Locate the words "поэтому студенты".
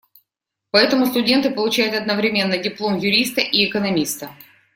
0.71-1.51